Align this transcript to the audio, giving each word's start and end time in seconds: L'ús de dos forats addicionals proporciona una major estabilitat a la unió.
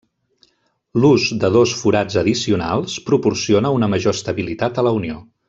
L'ús 1.03 1.25
de 1.43 1.51
dos 1.55 1.73
forats 1.81 2.17
addicionals 2.23 2.97
proporciona 3.11 3.75
una 3.79 3.91
major 3.95 4.19
estabilitat 4.21 4.81
a 4.85 4.89
la 4.91 4.97
unió. 5.03 5.23